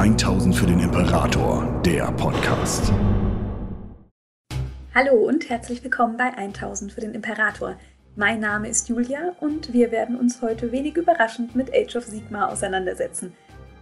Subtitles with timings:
[0.00, 2.90] 1000 für den Imperator, der Podcast.
[4.94, 7.76] Hallo und herzlich willkommen bei 1000 für den Imperator.
[8.16, 12.48] Mein Name ist Julia und wir werden uns heute wenig überraschend mit Age of Sigma
[12.48, 13.34] auseinandersetzen.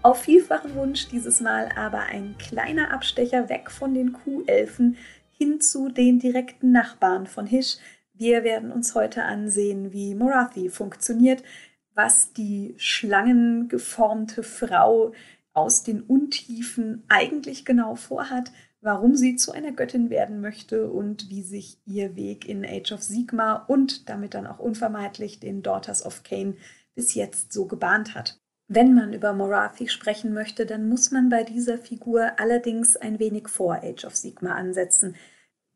[0.02, 4.96] Auf vielfachen Wunsch dieses Mal aber ein kleiner Abstecher weg von den Kuhelfen
[5.30, 7.76] hin zu den direkten Nachbarn von Hish.
[8.12, 11.44] Wir werden uns heute ansehen, wie Morathi funktioniert,
[11.94, 15.12] was die schlangengeformte Frau
[15.58, 21.42] aus den Untiefen eigentlich genau vorhat, warum sie zu einer Göttin werden möchte und wie
[21.42, 26.22] sich ihr Weg in Age of Sigma und damit dann auch unvermeidlich den Daughters of
[26.22, 26.56] Cain
[26.94, 28.40] bis jetzt so gebahnt hat.
[28.68, 33.48] Wenn man über Morathi sprechen möchte, dann muss man bei dieser Figur allerdings ein wenig
[33.48, 35.16] vor Age of Sigma ansetzen.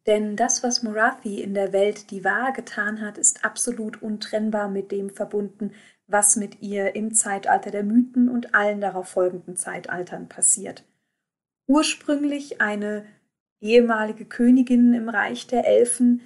[0.06, 4.92] Denn das, was Morathi in der Welt die Wahr getan hat, ist absolut untrennbar mit
[4.92, 5.72] dem verbunden,
[6.12, 10.84] was mit ihr im Zeitalter der Mythen und allen darauf folgenden Zeitaltern passiert.
[11.66, 13.04] Ursprünglich eine
[13.60, 16.20] ehemalige Königin im Reich der Elfen,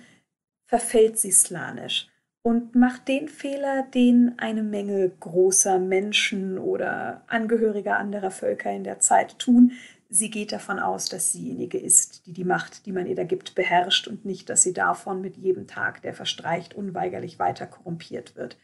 [0.66, 2.08] verfällt sie slanisch
[2.42, 9.00] und macht den Fehler, den eine Menge großer Menschen oder Angehöriger anderer Völker in der
[9.00, 9.72] Zeit tun.
[10.08, 13.54] Sie geht davon aus, dass siejenige ist, die die Macht, die man ihr da gibt,
[13.54, 18.56] beherrscht und nicht, dass sie davon mit jedem Tag, der verstreicht, unweigerlich weiter korrumpiert wird.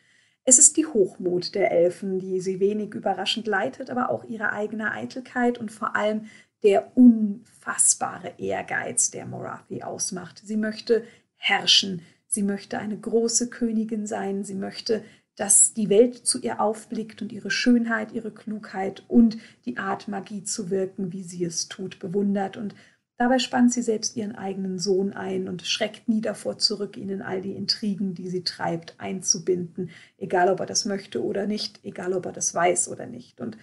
[0.45, 4.91] Es ist die Hochmut der Elfen, die sie wenig überraschend leitet, aber auch ihre eigene
[4.91, 6.27] Eitelkeit und vor allem
[6.65, 10.41] der unfassbare Ehrgeiz, der Morathi ausmacht.
[10.45, 11.05] Sie möchte
[11.37, 15.05] herrschen, sie möchte eine große Königin sein, sie möchte,
[15.37, 20.45] dass die Welt zu ihr aufblickt und ihre Schönheit, ihre Klugheit und die Art Magie
[20.45, 22.75] zu wirken, wie sie es tut, bewundert und
[23.23, 27.23] Dabei spannt sie selbst ihren eigenen Sohn ein und schreckt nie davor zurück, ihn in
[27.23, 32.15] all die Intrigen, die sie treibt, einzubinden, egal ob er das möchte oder nicht, egal
[32.15, 33.41] ob er das weiß oder nicht.
[33.41, 33.57] Und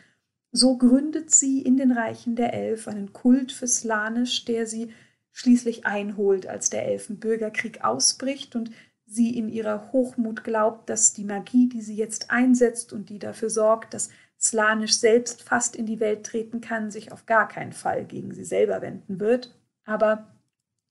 [0.54, 4.94] so gründet sie in den Reichen der Elf einen Kult für Slanisch, der sie
[5.34, 8.72] schließlich einholt, als der Elfenbürgerkrieg ausbricht und
[9.10, 13.50] sie in ihrer Hochmut glaubt, dass die Magie, die sie jetzt einsetzt und die dafür
[13.50, 14.10] sorgt, dass
[14.40, 18.46] Slanisch selbst fast in die Welt treten kann, sich auf gar keinen Fall gegen sie
[18.46, 19.54] selber wenden wird.
[19.84, 20.28] Aber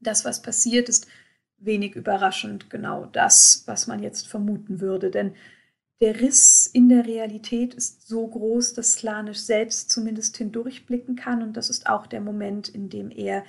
[0.01, 1.07] das, was passiert, ist
[1.59, 5.11] wenig überraschend genau das, was man jetzt vermuten würde.
[5.11, 5.35] Denn
[6.01, 11.43] der Riss in der Realität ist so groß, dass Slanisch selbst zumindest hindurchblicken kann.
[11.43, 13.45] Und das ist auch der Moment, in dem er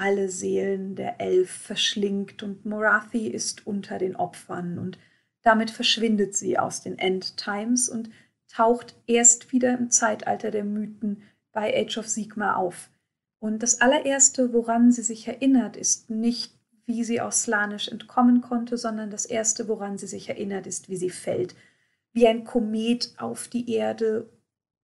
[0.00, 2.42] alle Seelen der Elf verschlingt.
[2.42, 4.78] Und Morathi ist unter den Opfern.
[4.78, 4.98] Und
[5.42, 8.10] damit verschwindet sie aus den End Times und
[8.48, 11.22] taucht erst wieder im Zeitalter der Mythen
[11.52, 12.90] bei Age of Sigma auf.
[13.38, 18.76] Und das allererste, woran sie sich erinnert, ist nicht, wie sie aus Slanisch entkommen konnte,
[18.76, 21.54] sondern das erste, woran sie sich erinnert, ist, wie sie fällt.
[22.12, 24.28] Wie ein Komet auf die Erde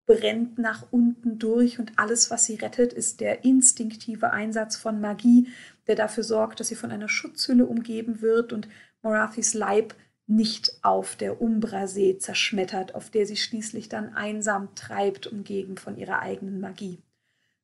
[0.06, 5.48] brennt nach unten durch und alles, was sie rettet, ist der instinktive Einsatz von Magie,
[5.88, 8.68] der dafür sorgt, dass sie von einer Schutzhülle umgeben wird und
[9.02, 9.94] Morathis Leib
[10.28, 16.20] nicht auf der Umbrasee zerschmettert, auf der sie schließlich dann einsam treibt, umgeben von ihrer
[16.20, 17.02] eigenen Magie.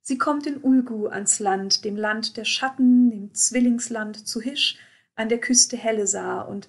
[0.01, 4.79] Sie kommt in Ulgu ans Land, dem Land der Schatten, dem Zwillingsland zu Hisch,
[5.15, 6.69] an der Küste Hellesar und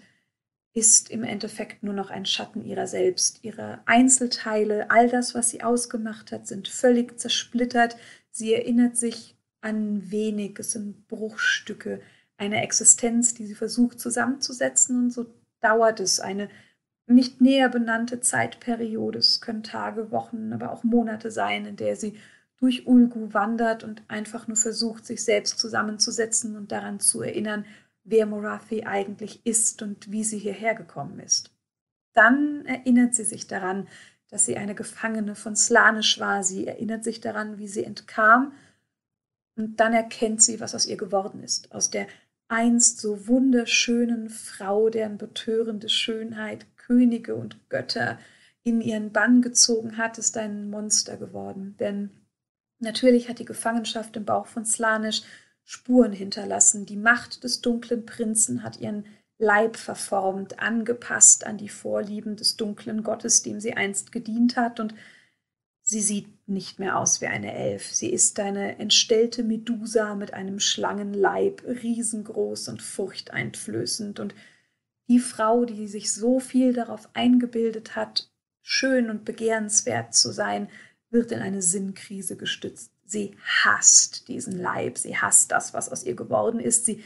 [0.74, 3.40] ist im Endeffekt nur noch ein Schatten ihrer selbst.
[3.44, 7.96] Ihre Einzelteile, all das, was sie ausgemacht hat, sind völlig zersplittert.
[8.32, 12.02] Sie erinnert sich an wenig, es sind Bruchstücke
[12.38, 15.28] einer Existenz, die sie versucht zusammenzusetzen und so
[15.62, 16.50] dauert es eine
[17.06, 19.20] nicht näher benannte Zeitperiode.
[19.20, 22.18] Es können Tage, Wochen, aber auch Monate sein, in der sie
[22.60, 27.66] durch Ulgu wandert und einfach nur versucht, sich selbst zusammenzusetzen und daran zu erinnern,
[28.04, 31.52] wer Morathi eigentlich ist und wie sie hierher gekommen ist.
[32.14, 33.88] Dann erinnert sie sich daran,
[34.30, 36.44] dass sie eine Gefangene von Slanisch war.
[36.44, 38.54] Sie erinnert sich daran, wie sie entkam.
[39.56, 41.72] Und dann erkennt sie, was aus ihr geworden ist.
[41.72, 42.08] Aus der
[42.48, 48.20] einst so wunderschönen Frau, deren betörende Schönheit Könige und Götter
[48.64, 51.76] in ihren Bann gezogen hat, ist ein Monster geworden.
[51.80, 52.12] Denn
[52.80, 55.24] natürlich hat die Gefangenschaft im Bauch von Slanisch
[55.64, 56.86] Spuren hinterlassen.
[56.86, 59.06] Die Macht des dunklen Prinzen hat ihren
[59.38, 64.94] Leib verformt, angepasst an die Vorlieben des dunklen Gottes, dem sie einst gedient hat, und
[65.86, 67.92] Sie sieht nicht mehr aus wie eine Elf.
[67.92, 74.22] Sie ist eine entstellte Medusa mit einem Schlangenleib, riesengroß und furchteinflößend.
[74.22, 74.34] Und
[75.10, 78.32] die Frau, die sich so viel darauf eingebildet hat,
[78.62, 80.70] schön und begehrenswert zu sein,
[81.10, 82.93] wird in eine Sinnkrise gestützt.
[83.14, 86.86] Sie hasst diesen Leib, sie hasst das, was aus ihr geworden ist.
[86.86, 87.04] Sie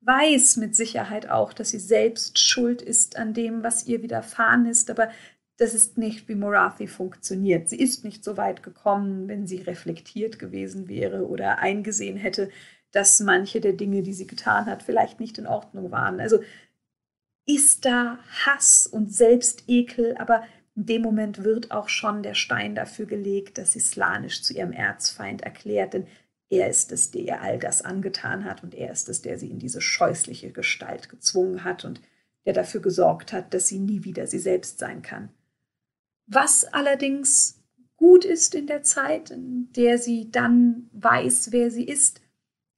[0.00, 4.90] weiß mit Sicherheit auch, dass sie selbst schuld ist an dem, was ihr widerfahren ist,
[4.90, 5.10] aber
[5.58, 7.68] das ist nicht, wie Morathi funktioniert.
[7.68, 12.50] Sie ist nicht so weit gekommen, wenn sie reflektiert gewesen wäre oder eingesehen hätte,
[12.90, 16.18] dass manche der Dinge, die sie getan hat, vielleicht nicht in Ordnung waren.
[16.18, 16.40] Also
[17.46, 23.06] ist da Hass und Selbstekel, aber in dem Moment wird auch schon der Stein dafür
[23.06, 26.06] gelegt, dass sie Slanisch zu ihrem Erzfeind erklärt, denn
[26.48, 29.50] er ist es, der ihr all das angetan hat und er ist es, der sie
[29.50, 32.00] in diese scheußliche Gestalt gezwungen hat und
[32.44, 35.30] der dafür gesorgt hat, dass sie nie wieder sie selbst sein kann.
[36.26, 37.60] Was allerdings
[37.96, 42.20] gut ist in der Zeit, in der sie dann weiß, wer sie ist,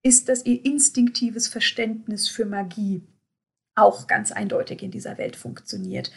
[0.03, 3.03] ist, dass ihr instinktives Verständnis für Magie
[3.75, 6.13] auch ganz eindeutig in dieser Welt funktioniert.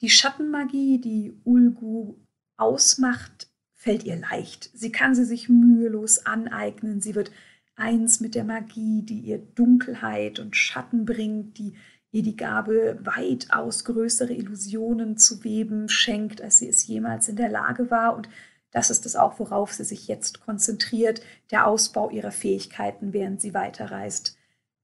[0.00, 2.16] Die Schattenmagie, die Ulgu
[2.56, 4.70] ausmacht, fällt ihr leicht.
[4.74, 7.00] Sie kann sie sich mühelos aneignen.
[7.00, 7.32] Sie wird
[7.74, 11.74] eins mit der Magie, die ihr Dunkelheit und Schatten bringt, die
[12.10, 17.50] ihr die Gabe, weitaus größere Illusionen zu weben schenkt, als sie es jemals in der
[17.50, 18.16] Lage war.
[18.16, 18.28] Und
[18.70, 23.54] das ist es auch, worauf sie sich jetzt konzentriert, der Ausbau ihrer Fähigkeiten, während sie
[23.54, 24.36] weiterreist.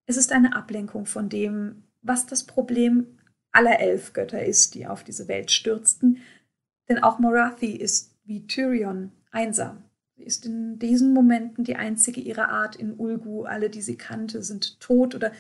[0.06, 3.18] Es ist eine Ablenkung von dem, was das Problem
[3.54, 6.18] aller elf Götter ist, die auf diese Welt stürzten.
[6.88, 9.84] Denn auch Morathi ist wie Tyrion einsam.
[10.16, 13.44] Sie ist in diesen Momenten die einzige ihrer Art in Ulgu.
[13.44, 15.32] Alle, die sie kannte, sind tot oder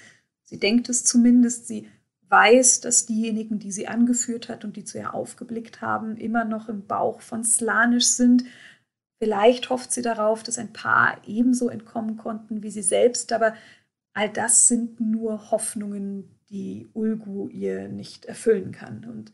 [0.44, 1.88] Sie denkt es zumindest, sie
[2.28, 6.68] weiß, dass diejenigen, die sie angeführt hat und die zu ihr aufgeblickt haben, immer noch
[6.68, 8.44] im Bauch von Slanisch sind.
[9.18, 13.54] Vielleicht hofft sie darauf, dass ein paar ebenso entkommen konnten wie sie selbst, aber
[14.12, 19.04] all das sind nur Hoffnungen, die Ulgu ihr nicht erfüllen kann.
[19.04, 19.32] Und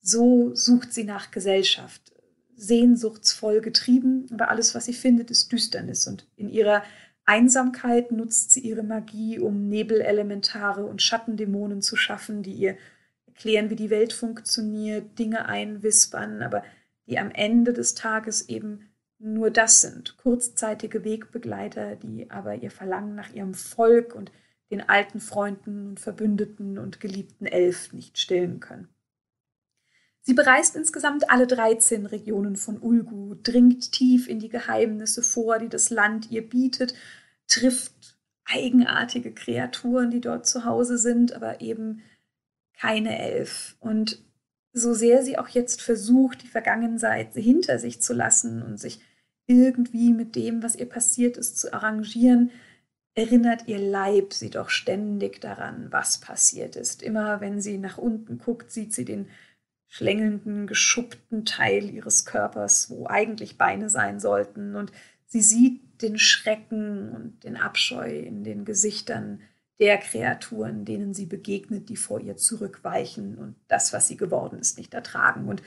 [0.00, 2.12] so sucht sie nach Gesellschaft,
[2.56, 6.06] sehnsuchtsvoll getrieben, aber alles, was sie findet, ist Düsternis.
[6.06, 6.84] Und in ihrer
[7.24, 12.76] Einsamkeit nutzt sie ihre Magie, um Nebelelementare und Schattendämonen zu schaffen, die ihr
[13.26, 16.62] erklären, wie die Welt funktioniert, Dinge einwispern, aber
[17.06, 23.14] die am Ende des Tages eben nur das sind, kurzzeitige Wegbegleiter, die aber ihr Verlangen
[23.14, 24.30] nach ihrem Volk und
[24.70, 28.88] den alten Freunden und Verbündeten und geliebten Elf nicht stillen können.
[30.26, 35.68] Sie bereist insgesamt alle 13 Regionen von Ulgu, dringt tief in die Geheimnisse vor, die
[35.68, 36.94] das Land ihr bietet,
[37.46, 38.16] trifft
[38.46, 42.02] eigenartige Kreaturen, die dort zu Hause sind, aber eben
[42.78, 43.76] keine Elf.
[43.80, 44.22] Und
[44.72, 49.00] so sehr sie auch jetzt versucht, die Vergangenheit hinter sich zu lassen und sich
[49.46, 52.50] irgendwie mit dem, was ihr passiert ist, zu arrangieren,
[53.14, 57.02] erinnert ihr Leib sie doch ständig daran, was passiert ist.
[57.02, 59.28] Immer wenn sie nach unten guckt, sieht sie den
[59.86, 64.74] schlängelnden, geschuppten Teil ihres Körpers, wo eigentlich Beine sein sollten.
[64.74, 64.90] Und
[65.26, 69.40] sie sieht den Schrecken und den Abscheu in den Gesichtern
[69.78, 74.78] der Kreaturen, denen sie begegnet, die vor ihr zurückweichen und das, was sie geworden ist,
[74.78, 75.48] nicht ertragen.
[75.48, 75.62] Und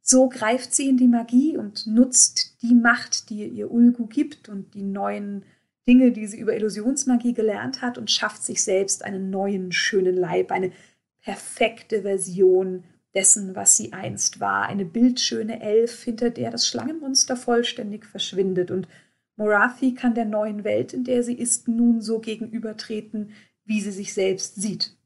[0.00, 4.74] so greift sie in die Magie und nutzt die Macht, die ihr Ulgu gibt und
[4.74, 5.44] die neuen
[5.86, 10.52] Dinge, die sie über Illusionsmagie gelernt hat und schafft sich selbst einen neuen, schönen Leib,
[10.52, 10.72] eine
[11.20, 12.84] perfekte Version
[13.14, 18.70] dessen, was sie einst war, eine bildschöne Elf, hinter der das Schlangenmonster vollständig verschwindet.
[18.70, 18.88] Und
[19.36, 23.32] Morathi kann der neuen Welt, in der sie ist, nun so gegenübertreten,
[23.64, 24.96] wie sie sich selbst sieht.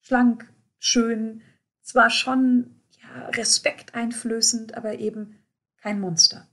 [0.00, 1.42] Schlank, schön,
[1.82, 5.36] zwar schon ja, respekteinflößend, aber eben
[5.78, 6.46] kein Monster.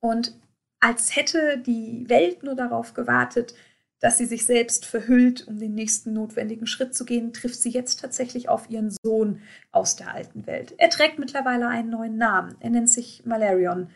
[0.00, 0.34] Und
[0.84, 3.54] als hätte die Welt nur darauf gewartet,
[4.00, 8.00] dass sie sich selbst verhüllt, um den nächsten notwendigen Schritt zu gehen, trifft sie jetzt
[8.00, 9.40] tatsächlich auf ihren Sohn
[9.72, 10.74] aus der alten Welt.
[10.76, 12.54] Er trägt mittlerweile einen neuen Namen.
[12.60, 13.88] Er nennt sich Malarion.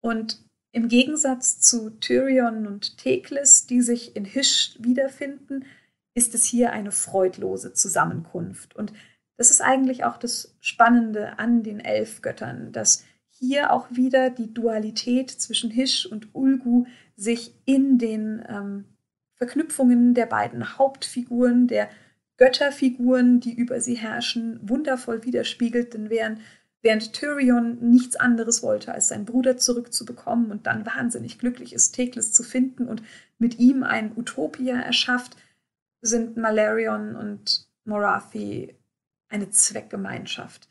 [0.00, 5.64] Und im Gegensatz zu Tyrion und Teklis, die sich in Hisch wiederfinden,
[6.14, 8.76] ist es hier eine freudlose Zusammenkunft.
[8.76, 8.92] Und
[9.36, 13.04] das ist eigentlich auch das Spannende an den Elfgöttern, dass
[13.40, 16.84] hier auch wieder die Dualität zwischen Hisch und Ulgu
[17.16, 18.84] sich in den ähm,
[19.34, 21.88] Verknüpfungen der beiden Hauptfiguren, der
[22.36, 26.40] Götterfiguren, die über sie herrschen, wundervoll widerspiegelt, denn während,
[26.82, 32.32] während Tyrion nichts anderes wollte, als seinen Bruder zurückzubekommen und dann wahnsinnig glücklich ist, Teklis
[32.32, 33.02] zu finden und
[33.38, 35.36] mit ihm ein Utopia erschafft,
[36.02, 38.74] sind Malarion und Morathi
[39.28, 40.68] eine Zweckgemeinschaft.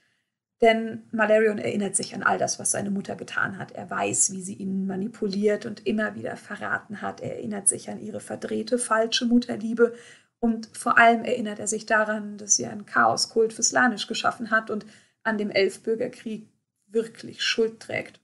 [0.62, 3.72] Denn Malarion erinnert sich an all das, was seine Mutter getan hat.
[3.72, 7.22] Er weiß, wie sie ihn manipuliert und immer wieder verraten hat.
[7.22, 9.94] Er erinnert sich an ihre verdrehte, falsche Mutterliebe.
[10.40, 14.70] Und vor allem erinnert er sich daran, dass sie einen Chaoskult für Slanisch geschaffen hat
[14.70, 14.86] und
[15.24, 16.50] an dem Elfbürgerkrieg
[16.88, 18.20] wirklich Schuld trägt.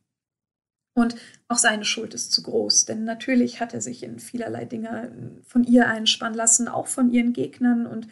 [0.93, 1.15] Und
[1.49, 5.11] auch seine Schuld ist zu groß, denn natürlich hat er sich in vielerlei Dinge
[5.45, 7.85] von ihr einspannen lassen, auch von ihren Gegnern.
[7.85, 8.07] Und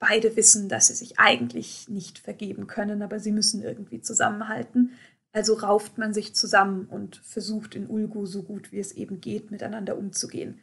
[0.00, 4.92] Beide wissen, dass sie sich eigentlich nicht vergeben können, aber sie müssen irgendwie zusammenhalten.
[5.32, 9.50] Also rauft man sich zusammen und versucht in Ulgu so gut wie es eben geht,
[9.50, 10.60] miteinander umzugehen.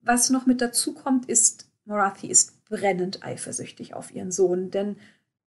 [0.00, 4.96] Was noch mit dazu kommt, ist, Morathi ist brennend eifersüchtig auf ihren Sohn, denn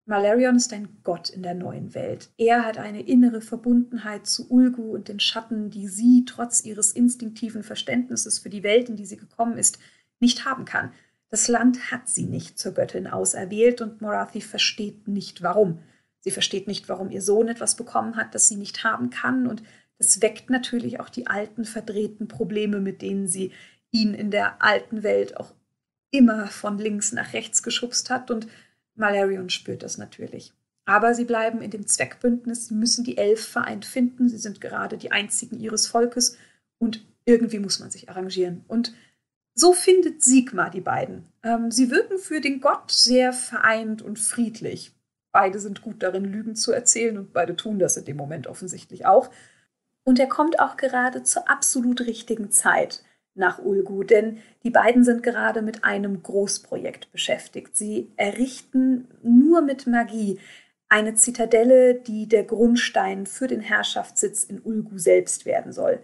[0.05, 2.31] Malarion ist ein Gott in der neuen Welt.
[2.37, 7.63] Er hat eine innere Verbundenheit zu Ulgu und den Schatten, die sie trotz ihres instinktiven
[7.63, 9.79] Verständnisses für die Welt, in die sie gekommen ist,
[10.19, 10.91] nicht haben kann.
[11.31, 15.79] Das Land hat sie nicht zur Göttin auserwählt und Morathi versteht nicht warum.
[16.19, 19.47] Sie versteht nicht, warum ihr Sohn etwas bekommen hat, das sie nicht haben kann.
[19.47, 19.63] Und
[19.97, 23.53] das weckt natürlich auch die alten verdrehten Probleme, mit denen sie
[23.91, 25.53] ihn in der alten Welt auch
[26.11, 28.29] immer von links nach rechts geschubst hat.
[28.29, 28.47] Und
[28.95, 30.53] Malarion spürt das natürlich.
[30.85, 32.67] Aber sie bleiben in dem Zweckbündnis.
[32.67, 34.27] Sie müssen die Elf vereint finden.
[34.27, 36.37] Sie sind gerade die einzigen ihres Volkes.
[36.77, 38.65] Und irgendwie muss man sich arrangieren.
[38.67, 38.93] Und
[39.53, 41.25] so findet Sigma die beiden.
[41.43, 44.93] Ähm, sie wirken für den Gott sehr vereint und friedlich.
[45.31, 49.05] Beide sind gut darin, Lügen zu erzählen und beide tun das in dem Moment offensichtlich
[49.05, 49.29] auch.
[50.03, 53.03] Und er kommt auch gerade zur absolut richtigen Zeit
[53.33, 57.77] nach Ulgu, denn die beiden sind gerade mit einem Großprojekt beschäftigt.
[57.77, 60.39] Sie errichten nur mit Magie
[60.89, 66.03] eine Zitadelle, die der Grundstein für den Herrschaftssitz in Ulgu selbst werden soll.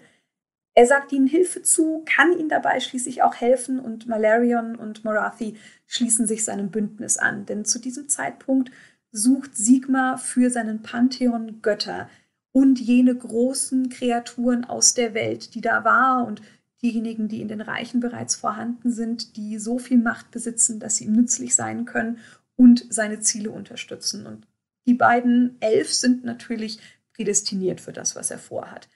[0.77, 5.57] Er sagt ihnen Hilfe zu, kann ihnen dabei schließlich auch helfen und Malarion und Morathi
[5.87, 8.69] schließen sich seinem Bündnis an, denn zu diesem Zeitpunkt
[9.11, 12.11] sucht Sigma für seinen Pantheon Götter
[12.51, 16.43] und jene großen Kreaturen aus der Welt, die da war und
[16.83, 21.05] diejenigen, die in den Reichen bereits vorhanden sind, die so viel Macht besitzen, dass sie
[21.05, 22.19] ihm nützlich sein können
[22.55, 24.27] und seine Ziele unterstützen.
[24.27, 24.45] Und
[24.85, 26.77] die beiden Elf sind natürlich
[27.15, 28.87] prädestiniert für das, was er vorhat.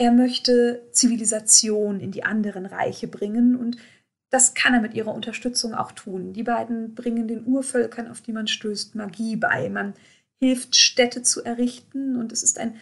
[0.00, 3.76] Er möchte Zivilisation in die anderen Reiche bringen und
[4.30, 6.32] das kann er mit ihrer Unterstützung auch tun.
[6.32, 9.68] Die beiden bringen den Urvölkern, auf die man stößt, Magie bei.
[9.68, 9.92] Man
[10.38, 12.76] hilft, Städte zu errichten und es ist ein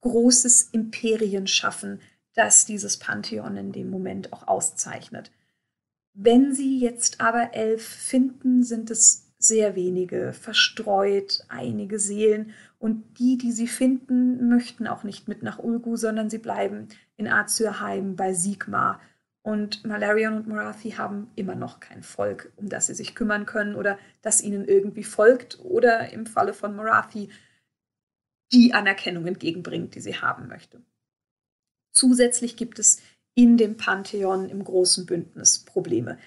[0.00, 2.00] großes Imperienschaffen,
[2.32, 5.30] das dieses Pantheon in dem Moment auch auszeichnet.
[6.14, 12.52] Wenn sie jetzt aber elf finden, sind es sehr wenige, verstreut, einige Seelen.
[12.78, 17.28] Und die, die sie finden, möchten auch nicht mit nach Ulgu, sondern sie bleiben in
[17.28, 19.00] Azurheim bei Sigmar
[19.42, 23.74] und Malarion und Morathi haben immer noch kein Volk, um das sie sich kümmern können
[23.74, 27.28] oder das ihnen irgendwie folgt oder im Falle von Morathi
[28.52, 30.80] die Anerkennung entgegenbringt, die sie haben möchte.
[31.90, 33.02] Zusätzlich gibt es
[33.34, 36.18] in dem Pantheon im großen Bündnis Probleme.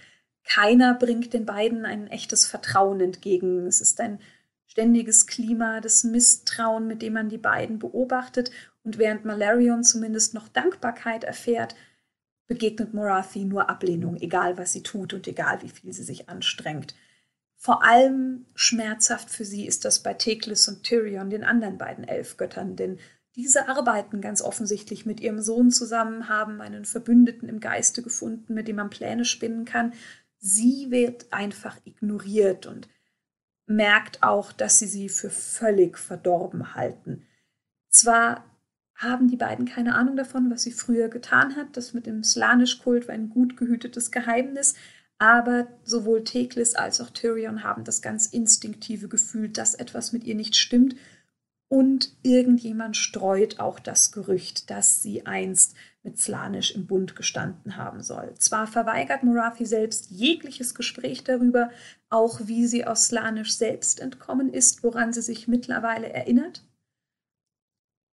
[0.45, 3.67] Keiner bringt den beiden ein echtes Vertrauen entgegen.
[3.67, 4.19] Es ist ein
[4.67, 8.51] ständiges Klima des Misstrauen, mit dem man die beiden beobachtet.
[8.83, 11.75] Und während Malarion zumindest noch Dankbarkeit erfährt,
[12.47, 16.93] begegnet Morathi nur Ablehnung, egal was sie tut und egal wie viel sie sich anstrengt.
[17.57, 22.75] Vor allem schmerzhaft für sie ist das bei Teklis und Tyrion, den anderen beiden Elfgöttern,
[22.75, 22.99] denn
[23.35, 28.67] diese arbeiten ganz offensichtlich mit ihrem Sohn zusammen, haben einen Verbündeten im Geiste gefunden, mit
[28.67, 29.93] dem man Pläne spinnen kann.
[30.47, 32.87] Sie wird einfach ignoriert und
[33.65, 37.25] merkt auch, dass sie sie für völlig verdorben halten.
[37.89, 38.45] Zwar
[38.93, 41.75] haben die beiden keine Ahnung davon, was sie früher getan hat.
[41.75, 44.75] Das mit dem Slanisch-Kult war ein gut gehütetes Geheimnis.
[45.17, 50.35] Aber sowohl Teklis als auch Tyrion haben das ganz instinktive Gefühl, dass etwas mit ihr
[50.35, 50.95] nicht stimmt.
[51.69, 55.73] Und irgendjemand streut auch das Gerücht, dass sie einst
[56.05, 58.35] mit Slanisch im Bund gestanden haben soll.
[58.37, 61.71] Zwar verweigert Morathi selbst jegliches Gespräch darüber,
[62.09, 66.63] auch wie sie aus Slanisch selbst entkommen ist, woran sie sich mittlerweile erinnert.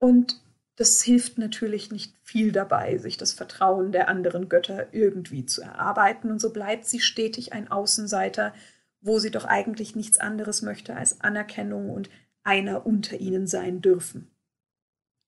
[0.01, 0.43] Und
[0.77, 6.31] das hilft natürlich nicht viel dabei, sich das Vertrauen der anderen Götter irgendwie zu erarbeiten.
[6.31, 8.55] Und so bleibt sie stetig ein Außenseiter,
[9.03, 12.09] wo sie doch eigentlich nichts anderes möchte als Anerkennung und
[12.43, 14.31] einer unter ihnen sein dürfen.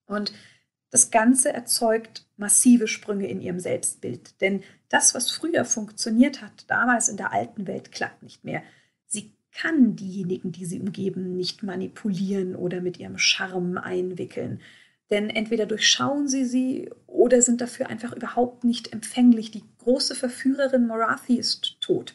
[0.06, 0.32] Und
[0.94, 4.40] das Ganze erzeugt massive Sprünge in ihrem Selbstbild.
[4.40, 8.62] Denn das, was früher funktioniert hat, damals in der alten Welt, klappt nicht mehr.
[9.04, 14.60] Sie kann diejenigen, die sie umgeben, nicht manipulieren oder mit ihrem Charme einwickeln.
[15.10, 19.50] Denn entweder durchschauen sie sie oder sind dafür einfach überhaupt nicht empfänglich.
[19.50, 22.14] Die große Verführerin Morathi ist tot.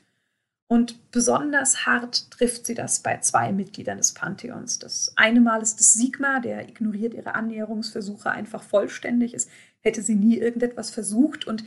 [0.71, 4.77] Und besonders hart trifft sie das bei zwei Mitgliedern des Pantheons.
[4.77, 9.33] Das eine Mal ist es Sigma, der ignoriert ihre Annäherungsversuche einfach vollständig.
[9.33, 9.47] Es
[9.79, 11.47] hätte sie nie irgendetwas versucht.
[11.47, 11.63] Und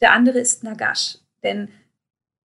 [0.00, 1.68] der andere ist Nagash, denn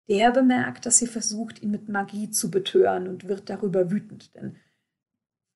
[0.09, 4.33] der bemerkt, dass sie versucht, ihn mit Magie zu betören und wird darüber wütend.
[4.33, 4.55] Denn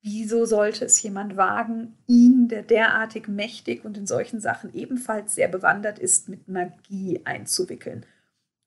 [0.03, 5.47] Wieso sollte es jemand wagen, ihn, der derartig mächtig und in solchen Sachen ebenfalls sehr
[5.47, 8.05] bewandert ist, mit Magie einzuwickeln?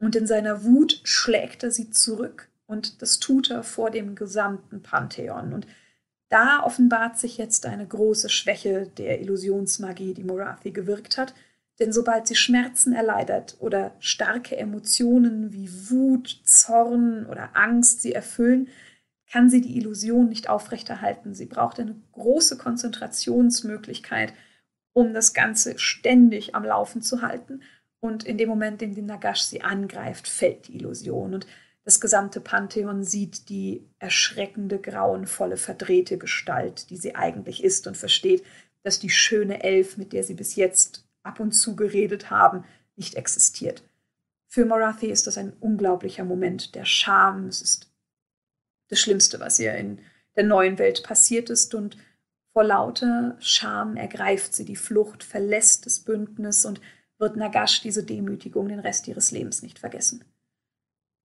[0.01, 4.83] Und in seiner Wut schlägt er sie zurück Und das tut er vor dem gesamten
[4.83, 5.53] Pantheon.
[5.53, 5.67] Und
[6.29, 11.35] da offenbart sich jetzt eine große Schwäche der Illusionsmagie, die Morathi gewirkt hat.
[11.79, 18.69] Denn sobald sie Schmerzen erleidet oder starke Emotionen wie Wut, Zorn oder Angst sie erfüllen,
[19.31, 21.35] kann sie die Illusion nicht aufrechterhalten.
[21.35, 24.33] Sie braucht eine große Konzentrationsmöglichkeit,
[24.93, 27.63] um das Ganze ständig am Laufen zu halten.
[28.01, 31.35] Und in dem Moment, in dem Nagash sie angreift, fällt die Illusion.
[31.35, 31.47] Und
[31.85, 38.45] das gesamte Pantheon sieht die erschreckende, grauenvolle, verdrehte Gestalt, die sie eigentlich ist und versteht,
[38.83, 42.65] dass die schöne Elf, mit der sie bis jetzt ab und zu geredet haben,
[42.97, 43.83] nicht existiert.
[44.47, 47.47] Für Morathi ist das ein unglaublicher Moment der Scham.
[47.49, 47.91] Es ist
[48.89, 50.01] das Schlimmste, was ihr in
[50.37, 51.75] der neuen Welt passiert ist.
[51.75, 51.99] Und
[52.53, 56.81] vor lauter Scham ergreift sie die Flucht, verlässt das Bündnis und
[57.19, 60.25] wird Nagash diese Demütigung den Rest ihres Lebens nicht vergessen.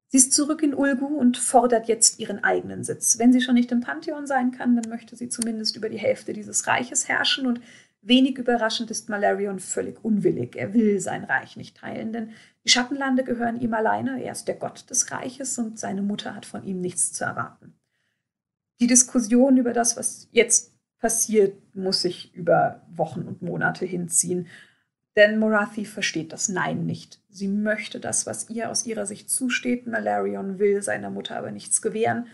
[0.08, 3.18] Sie ist zurück in Ulgu und fordert jetzt ihren eigenen Sitz.
[3.18, 6.34] Wenn sie schon nicht im Pantheon sein kann, dann möchte sie zumindest über die Hälfte
[6.34, 7.62] dieses Reiches herrschen und
[8.04, 10.56] wenig überraschend ist Malarion völlig unwillig.
[10.56, 12.30] Er will sein Reich nicht teilen, denn
[12.64, 14.24] die Schattenlande gehören ihm alleine.
[14.24, 17.74] Er ist der Gott des Reiches und seine Mutter hat von ihm nichts zu erwarten.
[18.80, 24.48] Die Diskussion über das, was jetzt passiert, muss sich über Wochen und Monate hinziehen.
[25.16, 27.20] Denn Morathi versteht das Nein nicht.
[27.30, 29.86] Sie möchte das, was ihr aus ihrer Sicht zusteht.
[29.86, 32.28] Malarion will seiner Mutter aber nichts gewähren.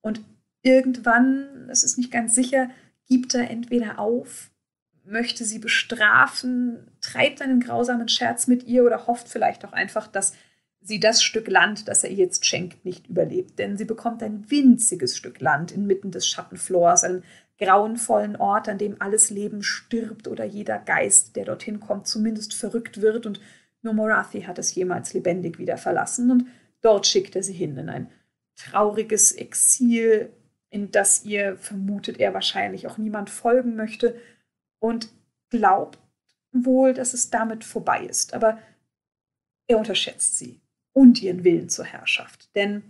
[0.00, 0.20] Und
[0.62, 2.70] irgendwann, es ist nicht ganz sicher,
[3.06, 4.50] gibt er entweder auf,
[5.04, 10.32] möchte sie bestrafen, treibt einen grausamen Scherz mit ihr oder hofft vielleicht auch einfach, dass
[10.80, 13.58] sie das Stück Land, das er ihr jetzt schenkt, nicht überlebt.
[13.58, 17.24] Denn sie bekommt ein winziges Stück Land inmitten des Schattenflors, einen
[17.58, 23.00] grauenvollen Ort, an dem alles Leben stirbt oder jeder Geist, der dorthin kommt, zumindest verrückt
[23.00, 23.26] wird.
[23.26, 23.40] Und
[23.82, 26.30] nur Morathi hat es jemals lebendig wieder verlassen.
[26.30, 26.46] Und
[26.80, 28.10] dort schickt er sie hin in ein
[28.56, 30.32] trauriges Exil,
[30.70, 34.20] in das ihr vermutet er wahrscheinlich auch niemand folgen möchte
[34.80, 35.08] und
[35.50, 35.98] glaubt
[36.50, 38.34] wohl, dass es damit vorbei ist.
[38.34, 38.58] Aber
[39.68, 40.60] er unterschätzt sie
[40.92, 42.54] und ihren Willen zur Herrschaft.
[42.54, 42.82] Denn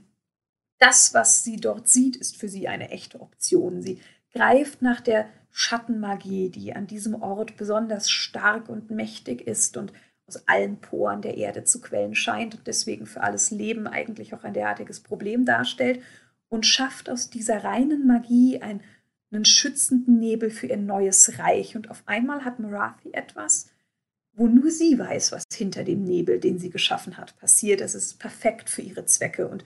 [0.78, 3.82] das, was sie dort sieht, ist für sie eine echte Option.
[3.82, 4.00] Sie
[4.34, 9.92] greift nach der Schattenmagie, die an diesem Ort besonders stark und mächtig ist und
[10.26, 14.42] aus allen Poren der Erde zu quellen scheint und deswegen für alles Leben eigentlich auch
[14.42, 16.00] ein derartiges Problem darstellt
[16.48, 18.80] und schafft aus dieser reinen Magie einen,
[19.30, 21.76] einen schützenden Nebel für ihr neues Reich.
[21.76, 23.70] Und auf einmal hat Marathi etwas,
[24.32, 27.80] wo nur sie weiß, was hinter dem Nebel, den sie geschaffen hat, passiert.
[27.80, 29.64] Es ist perfekt für ihre Zwecke und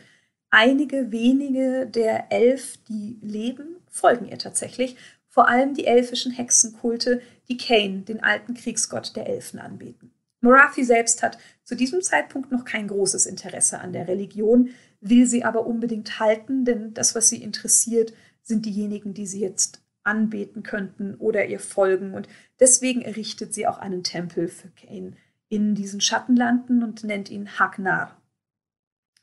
[0.50, 4.96] einige wenige der elf, die leben, folgen ihr tatsächlich.
[5.28, 10.12] Vor allem die elfischen Hexenkulte, die Kane, den alten Kriegsgott der Elfen, anbeten.
[10.40, 15.44] Morathi selbst hat zu diesem Zeitpunkt noch kein großes Interesse an der Religion, will sie
[15.44, 21.14] aber unbedingt halten, denn das, was sie interessiert, sind diejenigen, die sie jetzt anbeten könnten
[21.16, 22.14] oder ihr folgen.
[22.14, 22.28] Und
[22.60, 25.12] deswegen errichtet sie auch einen Tempel für Kane
[25.48, 28.17] in diesen Schattenlanden und nennt ihn Hagnar,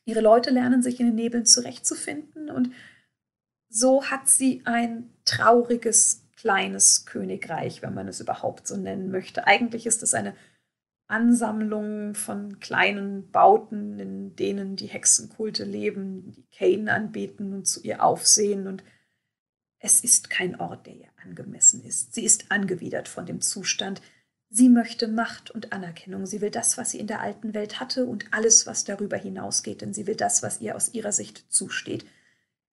[0.05, 2.71] Ihre Leute lernen sich in den Nebeln zurechtzufinden und
[3.69, 9.47] so hat sie ein trauriges kleines Königreich, wenn man es überhaupt so nennen möchte.
[9.47, 10.35] Eigentlich ist es eine
[11.07, 18.03] Ansammlung von kleinen Bauten, in denen die Hexenkulte leben, die Kane anbeten und zu ihr
[18.03, 18.67] aufsehen.
[18.67, 18.83] Und
[19.79, 22.13] es ist kein Ort, der ihr angemessen ist.
[22.13, 24.01] Sie ist angewidert von dem Zustand,
[24.49, 26.25] Sie möchte Macht und Anerkennung.
[26.25, 29.81] Sie will das, was sie in der alten Welt hatte und alles, was darüber hinausgeht,
[29.81, 32.05] denn sie will das, was ihr aus ihrer Sicht zusteht.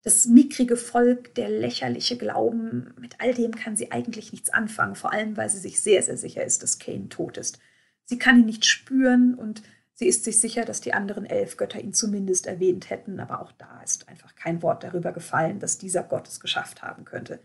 [0.03, 5.13] Das mickrige Volk, der lächerliche Glauben, mit all dem kann sie eigentlich nichts anfangen, vor
[5.13, 7.61] allem weil sie sich sehr, sehr sicher ist, dass Kane tot ist.
[8.05, 9.63] Sie kann ihn nicht spüren und
[9.95, 13.53] sie ist sich sicher, dass die anderen elf Götter ihn zumindest erwähnt hätten, aber auch
[13.53, 17.39] da ist einfach kein Wort darüber gefallen, dass dieser Gott es geschafft haben könnte.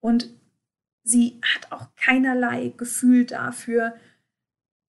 [0.00, 0.30] Und
[1.08, 3.96] sie hat auch keinerlei Gefühl dafür,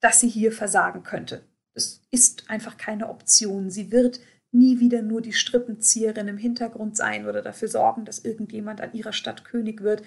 [0.02, 1.44] dass sie hier versagen könnte.
[1.74, 3.70] Es ist einfach keine Option.
[3.70, 4.20] Sie wird
[4.52, 9.14] nie wieder nur die Strippenzieherin im Hintergrund sein oder dafür sorgen, dass irgendjemand an ihrer
[9.14, 10.04] Stadt König wird.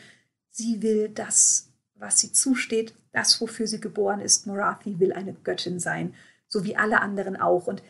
[0.50, 4.46] Sie will das, was sie zusteht, das, wofür sie geboren ist.
[4.46, 6.14] Morathi will eine Göttin sein,
[6.48, 7.66] so wie alle anderen auch.
[7.66, 7.82] Und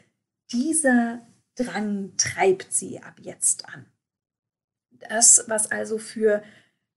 [0.52, 1.20] dieser
[1.56, 3.86] Drang treibt sie ab jetzt an.
[5.08, 6.42] Das, was also für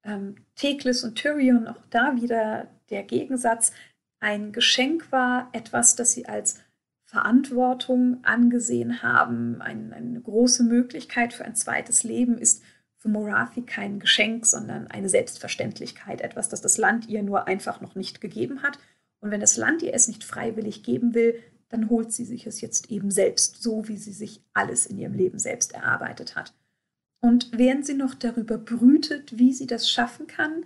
[0.06, 3.72] ähm, Teklis und Tyrion, auch da wieder der Gegensatz,
[4.20, 6.64] ein Geschenk war, etwas, das sie als
[7.04, 12.64] Verantwortung angesehen haben, ein, eine große Möglichkeit für ein zweites Leben, ist
[12.98, 17.96] für Morathi kein Geschenk, sondern eine Selbstverständlichkeit, etwas, das das Land ihr nur einfach noch
[17.96, 18.80] nicht gegeben hat.
[19.20, 21.40] Und wenn das Land ihr es nicht freiwillig geben will,
[21.70, 25.14] dann holt sie sich es jetzt eben selbst, so wie sie sich alles in ihrem
[25.14, 26.54] Leben selbst erarbeitet hat.
[27.26, 30.64] Und während sie noch darüber brütet, wie sie das schaffen kann,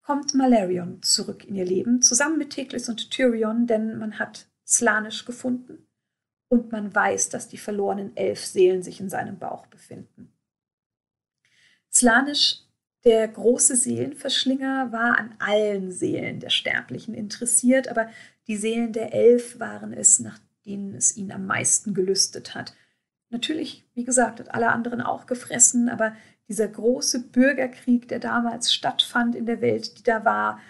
[0.00, 5.26] kommt Malarion zurück in ihr Leben, zusammen mit Teklis und Tyrion, denn man hat Slanisch
[5.26, 5.86] gefunden
[6.48, 10.32] und man weiß, dass die verlorenen elf Seelen sich in seinem Bauch befinden.
[11.92, 12.60] Slanisch,
[13.04, 18.08] der große Seelenverschlinger, war an allen Seelen der Sterblichen interessiert, aber
[18.46, 22.72] die Seelen der Elf waren es, nach denen es ihn am meisten gelüstet hat.
[23.34, 26.14] Natürlich, wie gesagt, hat alle anderen auch gefressen, aber
[26.46, 30.60] dieser große Bürgerkrieg, der damals stattfand in der Welt, die da war,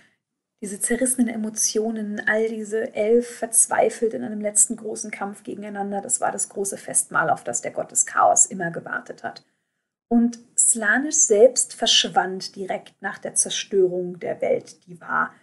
[0.62, 6.32] diese zerrissenen Emotionen, all diese elf verzweifelt in einem letzten großen Kampf gegeneinander, das war
[6.32, 9.44] das große Festmahl, auf das der Gott des Chaos immer gewartet hat.
[10.08, 15.34] Und Slanisch selbst verschwand direkt nach der Zerstörung der Welt, die war.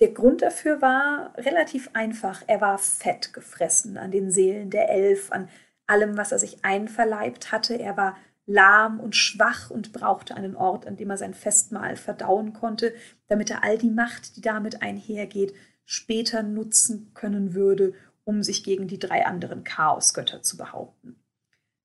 [0.00, 2.42] Der Grund dafür war relativ einfach.
[2.46, 5.50] Er war fett gefressen an den Seelen der Elf, an
[5.92, 7.78] allem, was er sich einverleibt hatte.
[7.78, 12.52] Er war lahm und schwach und brauchte einen Ort, an dem er sein Festmahl verdauen
[12.52, 12.92] konnte,
[13.28, 18.88] damit er all die Macht, die damit einhergeht, später nutzen können würde, um sich gegen
[18.88, 21.16] die drei anderen Chaosgötter zu behaupten.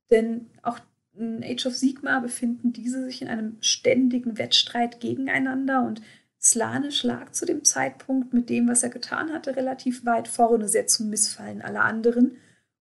[0.10, 0.80] Denn auch
[1.14, 6.02] in Age of Sigma befinden diese sich in einem ständigen Wettstreit gegeneinander und
[6.40, 10.88] Slanisch lag zu dem Zeitpunkt mit dem, was er getan hatte, relativ weit vorne, sehr
[10.88, 12.38] zum Missfallen aller anderen.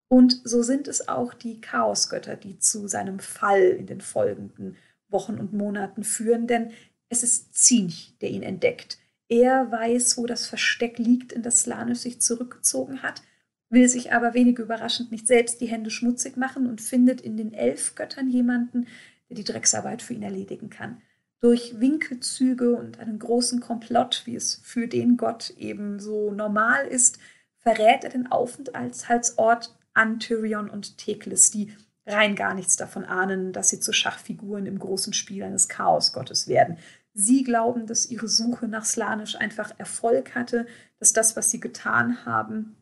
[0.09, 4.77] Und so sind es auch die Chaosgötter, die zu seinem Fall in den folgenden
[5.09, 6.71] Wochen und Monaten führen, denn
[7.09, 8.99] es ist Zinch, der ihn entdeckt.
[9.29, 13.23] Er weiß, wo das Versteck liegt, in das Slanisch sich zurückgezogen hat,
[13.69, 17.53] will sich aber wenig überraschend nicht selbst die Hände schmutzig machen und findet in den
[17.53, 18.87] elf Göttern jemanden,
[19.29, 21.03] der die Drecksarbeit für ihn erledigen kann.
[21.41, 27.19] Durch Winkelzüge und einen großen Komplott, wie es für den Gott eben so normal ist,
[27.59, 31.73] verrät er den Aufenthaltsort an Tyrion und Teklis, die
[32.07, 36.79] rein gar nichts davon ahnen, dass sie zu Schachfiguren im großen Spiel eines Chaosgottes werden.
[37.15, 40.67] Sie glauben, dass ihre Suche nach Slanisch einfach Erfolg hatte,
[40.99, 42.77] dass das, was sie getan haben,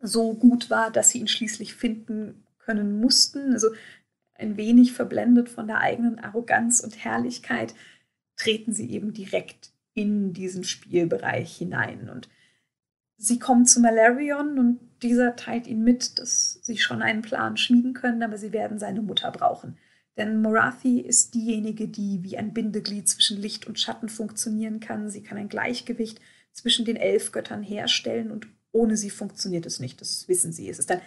[0.00, 3.52] so gut war, dass sie ihn schließlich finden können mussten.
[3.52, 3.68] Also
[4.34, 7.74] ein wenig verblendet von der eigenen Arroganz und Herrlichkeit,
[8.36, 12.08] treten sie eben direkt in diesen Spielbereich hinein.
[12.08, 12.28] Und
[13.16, 17.94] sie kommen zu Malarion und dieser teilt ihnen mit, dass sie schon einen Plan schmieden
[17.94, 19.76] können, aber sie werden seine Mutter brauchen.
[20.16, 25.10] Denn Morathi ist diejenige, die wie ein Bindeglied zwischen Licht und Schatten funktionieren kann.
[25.10, 26.20] Sie kann ein Gleichgewicht
[26.52, 30.00] zwischen den elf Göttern herstellen und ohne sie funktioniert es nicht.
[30.00, 30.68] Das wissen sie.
[30.68, 31.00] Es ist ein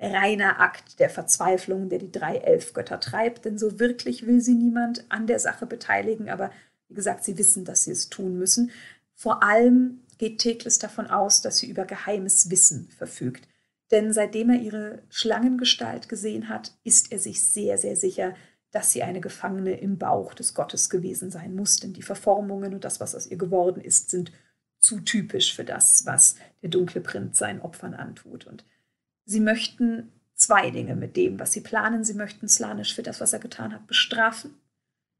[0.00, 5.04] reiner Akt der Verzweiflung, der die drei Elfgötter treibt, denn so wirklich will sie niemand
[5.08, 6.50] an der Sache beteiligen, aber
[6.88, 8.70] wie gesagt, sie wissen, dass sie es tun müssen.
[9.14, 13.48] Vor allem geht Teklis davon aus, dass sie über geheimes Wissen verfügt.
[13.90, 18.34] Denn seitdem er ihre Schlangengestalt gesehen hat, ist er sich sehr, sehr sicher,
[18.72, 21.76] dass sie eine Gefangene im Bauch des Gottes gewesen sein muss.
[21.76, 24.32] Denn die Verformungen und das, was aus ihr geworden ist, sind
[24.78, 28.46] zu typisch für das, was der dunkle Prinz seinen Opfern antut.
[28.46, 28.64] Und
[29.24, 32.04] sie möchten zwei Dinge mit dem, was sie planen.
[32.04, 34.54] Sie möchten Slanisch für das, was er getan hat, bestrafen,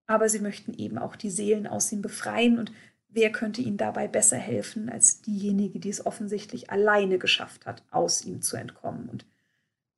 [0.06, 2.72] aber sie möchten eben auch die Seelen aus ihm befreien und
[3.08, 8.24] wer könnte ihnen dabei besser helfen als diejenige, die es offensichtlich alleine geschafft hat, aus
[8.24, 9.08] ihm zu entkommen.
[9.08, 9.24] Und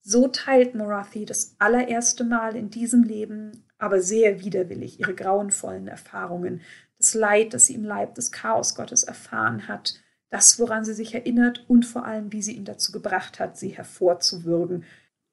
[0.02, 6.60] so teilt Morathi das allererste Mal in diesem Leben, aber sehr widerwillig, ihre grauenvollen Erfahrungen,
[6.98, 11.64] das Leid, das sie im Leib des Chaosgottes erfahren hat, das, woran sie sich erinnert
[11.68, 14.84] und vor allem, wie sie ihn dazu gebracht hat, sie hervorzuwürgen.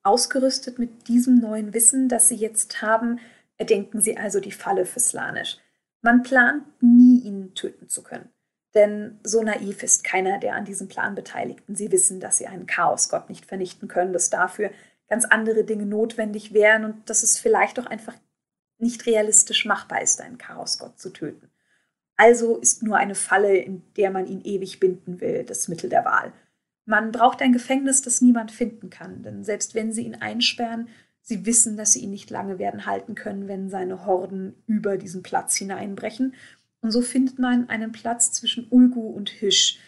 [0.04, 3.20] Ausgerüstet mit diesem neuen Wissen, das sie jetzt haben,
[3.58, 5.58] erdenken sie also die Falle für Slanisch.
[6.06, 8.30] Man plant nie, ihn töten zu können.
[8.76, 11.76] Denn so naiv ist keiner der an diesem Plan Beteiligten.
[11.76, 14.70] Sie wissen, dass sie einen Chaosgott nicht vernichten können, dass dafür
[15.10, 18.14] ganz andere Dinge notwendig wären und dass es vielleicht auch einfach
[18.78, 21.50] nicht realistisch machbar ist, einen Chaosgott zu töten.
[22.18, 26.06] Also ist nur eine Falle, in der man ihn ewig binden will, das Mittel der
[26.06, 26.34] Wahl.
[26.86, 30.88] Man braucht ein Gefängnis, das niemand finden kann, denn selbst wenn sie ihn einsperren,
[31.28, 35.24] Sie wissen, dass sie ihn nicht lange werden halten können, wenn seine Horden über diesen
[35.24, 36.36] Platz hineinbrechen.
[36.82, 39.80] Und so findet man einen Platz zwischen Ulgu und Hisch.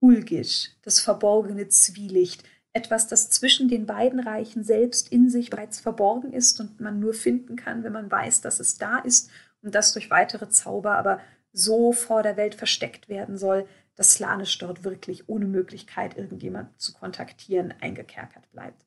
[0.00, 2.42] Ulgisch, das verborgene Zwielicht,
[2.72, 7.14] etwas, das zwischen den beiden Reichen selbst in sich bereits verborgen ist und man nur
[7.14, 9.30] finden kann, wenn man weiß, dass es da ist
[9.62, 11.20] und das durch weitere Zauber aber
[11.52, 16.92] so vor der Welt versteckt werden soll, dass Slanisch dort wirklich ohne Möglichkeit, irgendjemand zu
[16.92, 18.84] kontaktieren, eingekerkert bleibt.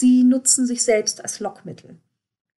[0.00, 1.98] Sie nutzen sich selbst als Lockmittel.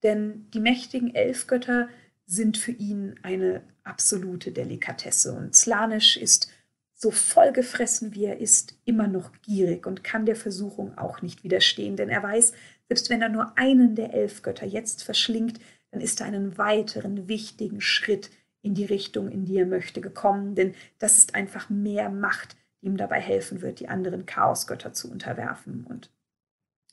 [0.04, 1.90] Denn die mächtigen Elfgötter
[2.28, 6.52] sind für ihn eine absolute Delikatesse und Slanisch ist
[6.94, 11.96] so vollgefressen wie er ist, immer noch gierig und kann der Versuchung auch nicht widerstehen,
[11.96, 12.54] denn er weiß,
[12.88, 17.28] selbst wenn er nur einen der elf Götter jetzt verschlingt, dann ist er einen weiteren
[17.28, 18.30] wichtigen Schritt
[18.62, 22.86] in die Richtung, in die er möchte, gekommen, denn das ist einfach mehr Macht, die
[22.86, 25.88] ihm dabei helfen wird, die anderen Chaosgötter zu unterwerfen.
[25.90, 26.12] Und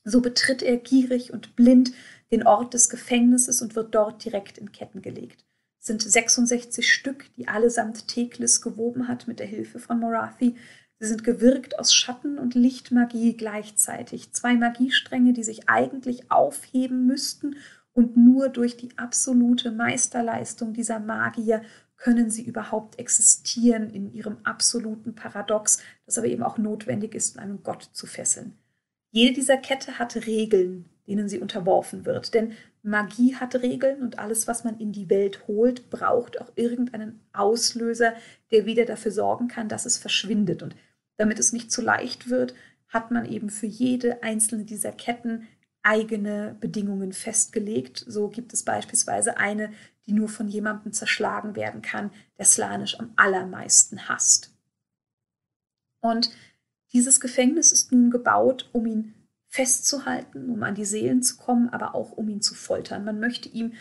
[0.08, 1.92] so betritt er gierig und blind
[2.30, 5.44] den Ort des Gefängnisses und wird dort direkt in Ketten gelegt
[5.88, 10.54] sind 66 Stück, die allesamt Teklis gewoben hat mit der Hilfe von Morathi.
[11.00, 14.32] Sie sind gewirkt aus Schatten- und Lichtmagie gleichzeitig.
[14.32, 17.56] Zwei Magiestränge, die sich eigentlich aufheben müssten
[17.92, 21.62] und nur durch die absolute Meisterleistung dieser Magier
[21.96, 27.64] können sie überhaupt existieren in ihrem absoluten Paradox, das aber eben auch notwendig ist, einen
[27.64, 28.56] Gott zu fesseln.
[29.10, 32.34] Jede dieser Kette hat Regeln, denen sie unterworfen wird.
[32.34, 37.20] Denn Magie hat Regeln und alles, was man in die Welt holt, braucht auch irgendeinen
[37.32, 38.14] Auslöser,
[38.50, 40.62] der wieder dafür sorgen kann, dass es verschwindet.
[40.62, 40.76] Und
[41.16, 42.54] damit es nicht zu leicht wird,
[42.88, 45.46] hat man eben für jede einzelne dieser Ketten
[45.82, 48.04] eigene Bedingungen festgelegt.
[48.06, 49.72] So gibt es beispielsweise eine,
[50.06, 54.54] die nur von jemandem zerschlagen werden kann, der Slanisch am allermeisten hasst.
[56.00, 56.30] Und
[56.92, 59.14] dieses Gefängnis ist nun gebaut, um ihn
[59.48, 63.04] festzuhalten, um an die Seelen zu kommen, aber auch um ihn zu foltern.
[63.04, 63.72] Man möchte ihm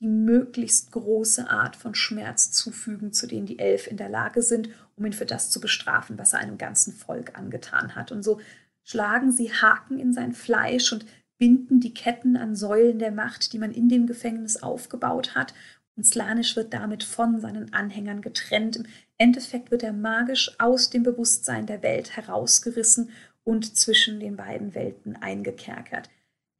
[0.00, 4.68] die möglichst große Art von Schmerz zufügen, zu denen die Elf in der Lage sind,
[4.96, 8.10] um ihn für das zu bestrafen, was er einem ganzen Volk angetan hat.
[8.10, 8.40] Und so
[8.82, 11.06] schlagen sie Haken in sein Fleisch und
[11.38, 15.54] binden die Ketten an Säulen der Macht, die man in dem Gefängnis aufgebaut hat.
[15.96, 18.76] Und Slanisch wird damit von seinen Anhängern getrennt.
[18.76, 18.86] Im
[19.18, 23.10] Endeffekt wird er magisch aus dem Bewusstsein der Welt herausgerissen
[23.44, 26.08] und zwischen den beiden Welten eingekerkert.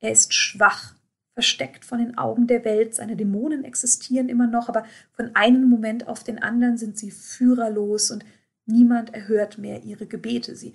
[0.01, 0.95] Er ist schwach,
[1.35, 2.95] versteckt von den Augen der Welt.
[2.95, 8.11] Seine Dämonen existieren immer noch, aber von einem Moment auf den anderen sind sie führerlos
[8.11, 8.25] und
[8.67, 10.57] niemand erhört mehr ihre Gebete.
[10.57, 10.75] Sie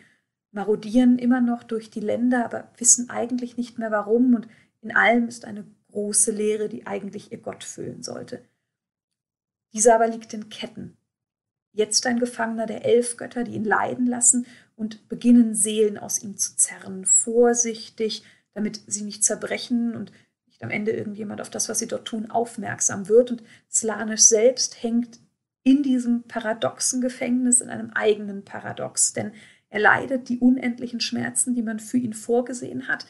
[0.51, 4.47] marodieren immer noch durch die Länder, aber wissen eigentlich nicht mehr warum und
[4.81, 8.43] in allem ist eine große Leere, die eigentlich ihr Gott füllen sollte.
[9.73, 10.97] Dieser aber liegt in Ketten.
[11.71, 16.37] Jetzt ein Gefangener der elf Götter, die ihn leiden lassen und beginnen Seelen aus ihm
[16.37, 18.23] zu zerren, vorsichtig,
[18.53, 20.11] damit sie nicht zerbrechen und
[20.47, 23.31] nicht am Ende irgendjemand auf das, was sie dort tun, aufmerksam wird.
[23.31, 25.19] Und Slanisch selbst hängt
[25.63, 29.33] in diesem paradoxen Gefängnis, in einem eigenen Paradox, denn
[29.69, 33.05] er leidet die unendlichen Schmerzen, die man für ihn vorgesehen hat,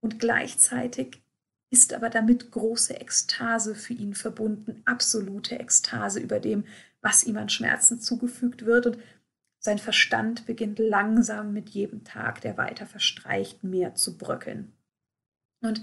[0.00, 1.22] und gleichzeitig
[1.70, 6.64] ist aber damit große Ekstase für ihn verbunden, absolute Ekstase über dem,
[7.02, 8.86] was ihm an Schmerzen zugefügt wird.
[8.86, 8.98] Und
[9.60, 14.72] sein Verstand beginnt langsam mit jedem Tag, der weiter verstreicht, mehr zu bröckeln.
[15.60, 15.82] Und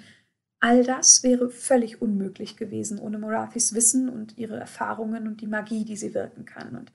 [0.59, 5.85] all das wäre völlig unmöglich gewesen ohne Morathis Wissen und ihre Erfahrungen und die Magie,
[5.85, 6.75] die sie wirken kann.
[6.75, 6.91] Und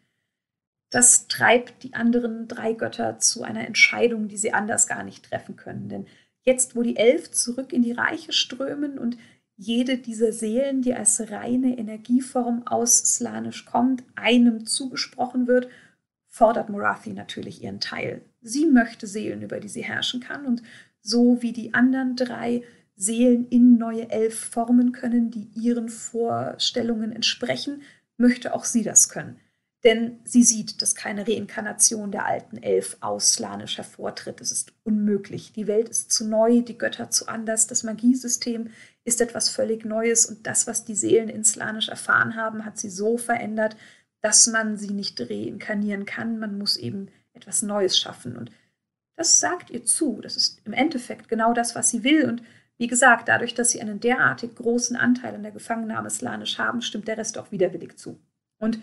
[0.91, 5.57] das treibt die anderen drei Götter zu einer Entscheidung, die sie anders gar nicht treffen
[5.57, 5.89] können.
[5.89, 6.07] Denn
[6.43, 9.17] jetzt, wo die Elf zurück in die Reiche strömen und
[9.57, 15.69] jede dieser Seelen, die als reine Energieform aus Slanisch kommt, einem zugesprochen wird
[16.31, 18.23] fordert Morathi natürlich ihren Teil.
[18.41, 20.63] Sie möchte Seelen, über die sie herrschen kann, und
[21.03, 22.63] so wie die anderen drei
[22.97, 27.83] Seelen in neue Elf formen können, die ihren Vorstellungen entsprechen,
[28.17, 29.39] möchte auch sie das können.
[29.83, 34.41] Denn sie sieht, dass keine Reinkarnation der alten Elf aus Slanisch hervortritt.
[34.41, 35.53] Es ist unmöglich.
[35.53, 38.71] Die Welt ist zu neu, die Götter zu anders, das Magiesystem
[39.05, 42.91] ist etwas völlig Neues und das, was die Seelen in Slanisch erfahren haben, hat sie
[42.91, 43.75] so verändert,
[44.21, 46.39] dass man sie nicht reinkarnieren kann.
[46.39, 48.37] Man muss eben etwas Neues schaffen.
[48.37, 48.51] Und
[49.17, 50.21] das sagt ihr zu.
[50.21, 52.29] Das ist im Endeffekt genau das, was sie will.
[52.29, 52.43] Und
[52.77, 57.09] wie gesagt, dadurch, dass sie einen derartig großen Anteil an der Gefangennahme Slanisch haben, stimmt
[57.09, 58.19] der Rest auch widerwillig zu.
[58.59, 58.81] Und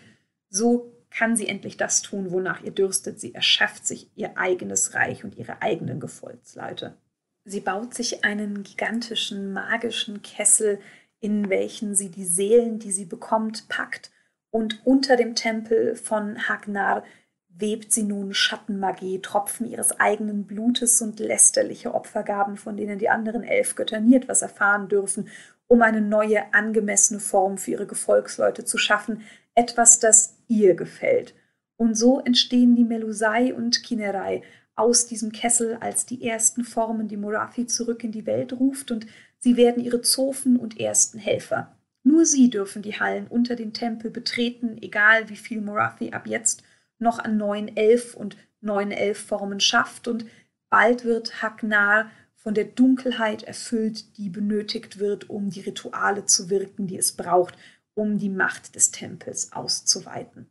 [0.50, 3.20] so kann sie endlich das tun, wonach ihr dürstet.
[3.20, 6.98] Sie erschafft sich ihr eigenes Reich und ihre eigenen Gefolgsleute.
[7.46, 10.80] Sie baut sich einen gigantischen magischen Kessel,
[11.20, 14.12] in welchen sie die Seelen, die sie bekommt, packt
[14.50, 17.04] und unter dem Tempel von Hagnar
[17.50, 23.44] webt sie nun Schattenmagie, Tropfen ihres eigenen Blutes und lästerliche Opfergaben, von denen die anderen
[23.44, 25.30] elf Götter nie etwas erfahren dürfen,
[25.68, 29.24] um eine neue, angemessene Form für ihre Gefolgsleute zu schaffen,
[29.56, 31.34] etwas, das ihr gefällt.
[31.76, 34.42] Und so entstehen die Melusai und Kinerei
[34.76, 39.08] aus diesem Kessel als die ersten Formen, die Morathi zurück in die Welt ruft, und
[39.40, 41.76] sie werden ihre Zofen und ersten Helfer.
[42.04, 46.64] Nur sie dürfen die Hallen unter den Tempel betreten, egal wie viel Morathi ab jetzt
[47.00, 50.08] noch an neuen Elf und neuen Elfformen schafft.
[50.08, 50.26] Und
[50.70, 56.88] bald wird Hagnar von der Dunkelheit erfüllt, die benötigt wird, um die Rituale zu wirken,
[56.88, 57.58] die es braucht,
[57.98, 60.48] um die Macht des Tempels auszuweiten.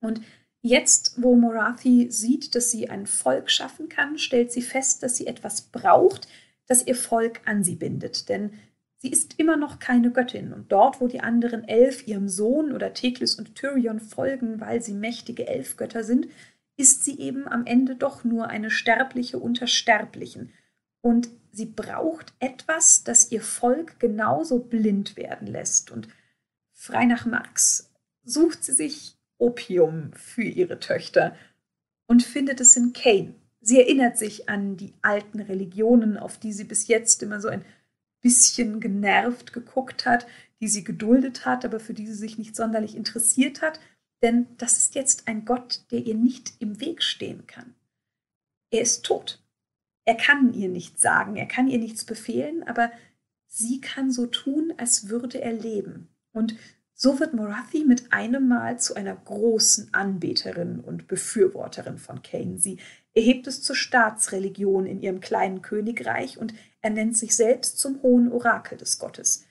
[0.00, 0.22] Und
[0.64, 5.26] Jetzt, wo Morathi sieht, dass sie ein Volk schaffen kann, stellt sie fest, dass sie
[5.26, 6.28] etwas braucht,
[6.68, 8.28] das ihr Volk an sie bindet.
[8.28, 8.52] Denn
[8.98, 10.52] sie ist immer noch keine Göttin.
[10.52, 14.94] Und dort, wo die anderen elf ihrem Sohn oder Teklis und Tyrion folgen, weil sie
[14.94, 16.28] mächtige Elfgötter sind,
[16.76, 20.52] ist sie eben am Ende doch nur eine Sterbliche unter Sterblichen.
[21.00, 25.90] Und sie braucht etwas, das ihr Volk genauso blind werden lässt.
[25.90, 26.06] Und
[26.82, 27.92] frei nach Marx
[28.24, 31.36] sucht sie sich Opium für ihre Töchter
[32.08, 33.36] und findet es in Kane.
[33.60, 37.64] Sie erinnert sich an die alten Religionen, auf die sie bis jetzt immer so ein
[38.20, 40.26] bisschen genervt geguckt hat,
[40.60, 43.78] die sie geduldet hat, aber für die sie sich nicht sonderlich interessiert hat,
[44.20, 47.76] denn das ist jetzt ein Gott, der ihr nicht im Weg stehen kann.
[48.72, 49.40] Er ist tot.
[50.04, 52.90] Er kann ihr nichts sagen, er kann ihr nichts befehlen, aber
[53.46, 56.08] sie kann so tun, als würde er leben.
[56.32, 56.56] Und
[56.94, 62.58] so wird Morathi mit einem Mal zu einer großen Anbeterin und Befürworterin von Cain.
[62.58, 62.78] Sie
[63.14, 68.30] erhebt es zur Staatsreligion in ihrem kleinen Königreich und er nennt sich selbst zum hohen
[68.30, 69.44] Orakel des Gottes.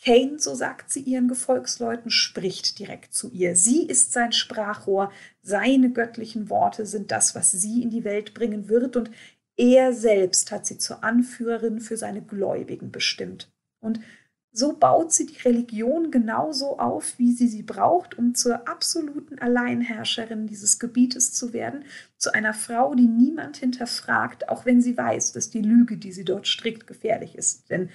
[0.00, 3.56] Cain, so sagt sie ihren Gefolgsleuten, spricht direkt zu ihr.
[3.56, 5.10] Sie ist sein Sprachrohr,
[5.42, 9.10] seine göttlichen Worte sind das, was sie in die Welt bringen wird, und
[9.56, 13.50] er selbst hat sie zur Anführerin für seine Gläubigen bestimmt.
[13.80, 13.98] Und
[14.50, 20.46] so baut sie die Religion genauso auf, wie sie sie braucht, um zur absoluten Alleinherrscherin
[20.46, 21.84] dieses Gebietes zu werden,
[22.16, 26.24] zu einer Frau, die niemand hinterfragt, auch wenn sie weiß, dass die Lüge, die sie
[26.24, 27.70] dort strickt, gefährlich ist.
[27.70, 27.90] Denn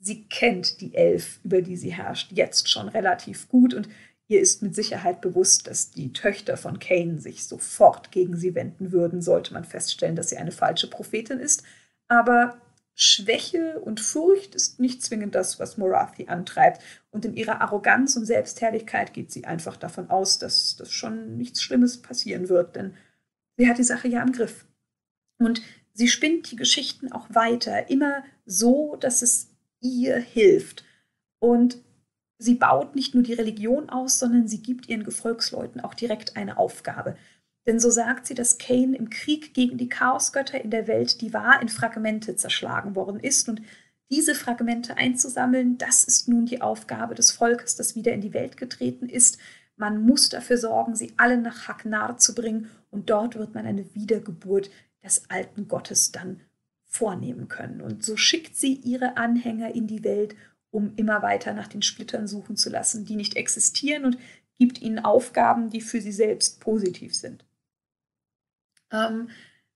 [0.00, 3.88] sie kennt die Elf, über die sie herrscht, jetzt schon relativ gut und
[4.28, 8.92] ihr ist mit Sicherheit bewusst, dass die Töchter von Cain sich sofort gegen sie wenden
[8.92, 11.64] würden, sollte man feststellen, dass sie eine falsche Prophetin ist.
[12.06, 12.60] Aber
[13.02, 16.82] Schwäche und Furcht ist nicht zwingend das, was Morathi antreibt.
[17.10, 21.62] Und in ihrer Arroganz und Selbstherrlichkeit geht sie einfach davon aus, dass das schon nichts
[21.62, 22.94] Schlimmes passieren wird, denn
[23.56, 24.66] sie hat die Sache ja im Griff.
[25.38, 25.62] Und
[25.94, 29.48] sie spinnt die Geschichten auch weiter, immer so, dass es
[29.80, 30.84] ihr hilft.
[31.38, 31.78] Und
[32.36, 36.58] sie baut nicht nur die Religion aus, sondern sie gibt ihren Gefolgsleuten auch direkt eine
[36.58, 37.16] Aufgabe.
[37.70, 41.32] Denn so sagt sie, dass Cain im Krieg gegen die Chaosgötter in der Welt die
[41.32, 43.48] wahr in Fragmente zerschlagen worden ist.
[43.48, 43.62] Und
[44.10, 48.56] diese Fragmente einzusammeln, das ist nun die Aufgabe des Volkes, das wieder in die Welt
[48.56, 49.38] getreten ist.
[49.76, 52.68] Man muss dafür sorgen, sie alle nach Haknar zu bringen.
[52.90, 54.68] Und dort wird man eine Wiedergeburt
[55.04, 56.40] des alten Gottes dann
[56.86, 57.82] vornehmen können.
[57.82, 60.34] Und so schickt sie ihre Anhänger in die Welt,
[60.72, 64.18] um immer weiter nach den Splittern suchen zu lassen, die nicht existieren und
[64.58, 67.44] gibt ihnen Aufgaben, die für sie selbst positiv sind.
[68.92, 69.30] Ähm,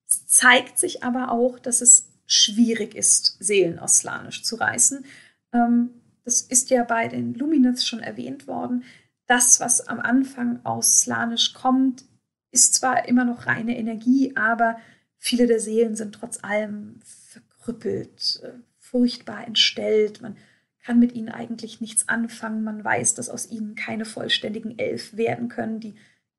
[0.07, 5.05] es zeigt sich aber auch, dass es schwierig ist, Seelen aus Slanisch zu reißen.
[5.53, 5.91] Ähm,
[6.25, 8.85] das ist ja bei den Lumineths schon erwähnt worden.
[9.27, 12.05] Das, was am Anfang aus Slanisch kommt,
[12.51, 14.79] ist zwar immer noch reine Energie, aber
[15.19, 20.23] viele der Seelen sind trotz allem verkrüppelt, äh, furchtbar entstellt.
[20.23, 20.37] Man
[20.83, 22.63] kann mit ihnen eigentlich nichts anfangen.
[22.63, 25.81] Man weiß, dass aus ihnen keine vollständigen Elf werden können.
[25.81, 25.95] Die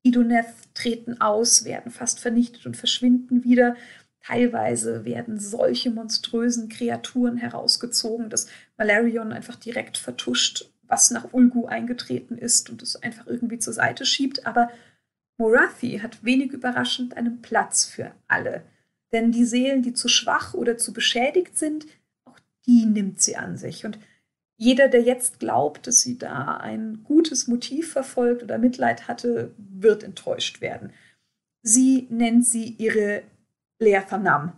[0.06, 3.76] Idoneth treten aus, werden fast vernichtet und verschwinden wieder.
[4.22, 12.38] Teilweise werden solche monströsen Kreaturen herausgezogen, dass Malarion einfach direkt vertuscht, was nach Ulgu eingetreten
[12.38, 14.46] ist und es einfach irgendwie zur Seite schiebt.
[14.46, 14.70] Aber
[15.38, 18.62] Morathi hat wenig überraschend einen Platz für alle.
[19.12, 21.86] Denn die Seelen, die zu schwach oder zu beschädigt sind,
[22.24, 23.84] auch die nimmt sie an sich.
[23.84, 23.98] Und
[24.56, 30.02] jeder, der jetzt glaubt, dass sie da ein gutes Motiv verfolgt oder Mitleid hatte, wird
[30.02, 30.92] enttäuscht werden.
[31.62, 33.22] Sie nennt sie ihre
[33.78, 34.52] Leathanam,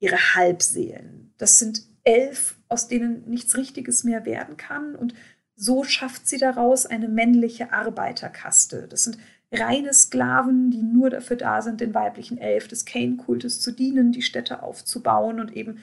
[0.00, 1.32] ihre Halbseelen.
[1.38, 4.96] Das sind elf, aus denen nichts Richtiges mehr werden kann.
[4.96, 5.14] Und
[5.54, 8.88] so schafft sie daraus eine männliche Arbeiterkaste.
[8.88, 9.18] Das sind
[9.52, 14.22] reine Sklaven, die nur dafür da sind, den weiblichen Elf des Kane-Kultes zu dienen, die
[14.22, 15.78] Städte aufzubauen und eben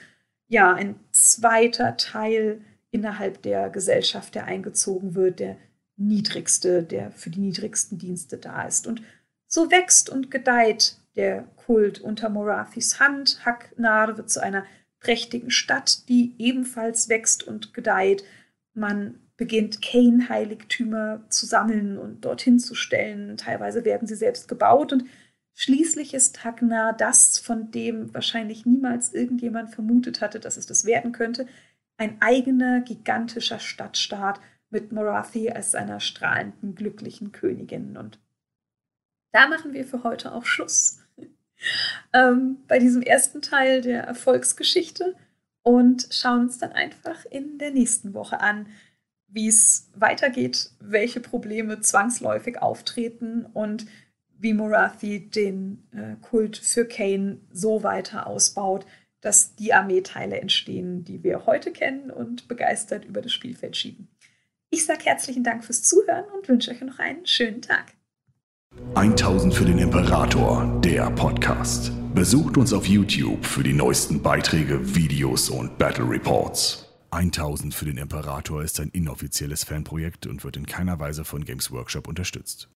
[0.47, 2.61] ja ein zweiter Teil
[2.93, 5.57] innerhalb der Gesellschaft, der eingezogen wird, der
[5.97, 8.87] niedrigste, der für die niedrigsten Dienste da ist.
[8.87, 9.01] Und
[9.47, 13.39] so wächst und gedeiht der Kult unter Morathis Hand.
[13.45, 14.65] Haknar wird zu einer
[14.99, 18.23] prächtigen Stadt, die ebenfalls wächst und gedeiht.
[18.73, 23.35] Man beginnt Kane-Heiligtümer zu sammeln und dorthin zu stellen.
[23.37, 25.05] Teilweise werden sie selbst gebaut und
[25.53, 31.11] schließlich ist Hagnar das, von dem wahrscheinlich niemals irgendjemand vermutet hatte, dass es das werden
[31.11, 31.47] könnte,
[31.97, 34.39] ein eigener gigantischer Stadtstaat
[34.69, 37.95] mit Morathi als seiner strahlenden, glücklichen Königin.
[37.95, 38.19] Und
[39.31, 40.99] da machen wir für heute auch Schluss.
[42.13, 45.15] ähm, bei diesem ersten Teil der Erfolgsgeschichte
[45.61, 48.67] und schauen uns dann einfach in der nächsten Woche an,
[49.27, 53.85] wie es weitergeht, welche Probleme zwangsläufig auftreten und
[54.37, 58.85] wie Morathi den äh, Kult für Kane so weiter ausbaut,
[59.23, 64.09] dass die Armeeteile entstehen, die wir heute kennen und begeistert über das Spielfeld schieben.
[64.69, 67.93] Ich sage herzlichen Dank fürs Zuhören und wünsche euch noch einen schönen Tag.
[68.95, 71.91] 1000 für den Imperator, der Podcast.
[72.13, 76.91] Besucht uns auf YouTube für die neuesten Beiträge, Videos und Battle Reports.
[77.11, 81.71] 1000 für den Imperator ist ein inoffizielles Fanprojekt und wird in keiner Weise von Games
[81.71, 82.67] Workshop unterstützt.